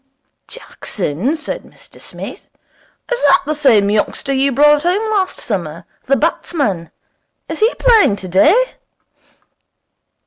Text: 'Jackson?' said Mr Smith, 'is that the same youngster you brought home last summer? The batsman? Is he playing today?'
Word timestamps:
'Jackson?' 0.47 1.35
said 1.35 1.61
Mr 1.61 2.01
Smith, 2.01 2.49
'is 3.11 3.21
that 3.21 3.43
the 3.45 3.53
same 3.53 3.87
youngster 3.91 4.33
you 4.33 4.51
brought 4.51 4.81
home 4.81 5.11
last 5.11 5.39
summer? 5.39 5.85
The 6.05 6.15
batsman? 6.15 6.89
Is 7.47 7.59
he 7.59 7.71
playing 7.75 8.15
today?' 8.15 8.77